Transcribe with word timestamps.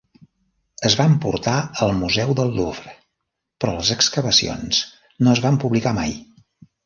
Es 0.87 0.93
van 0.99 1.11
portar 1.25 1.57
al 1.87 1.91
Museu 1.97 2.31
del 2.39 2.49
Louvre, 2.55 2.95
però 3.63 3.75
les 3.75 3.91
excavacions 3.97 4.79
no 5.27 5.35
es 5.35 5.43
van 5.47 5.63
publicar 5.65 5.93
mai. 5.99 6.17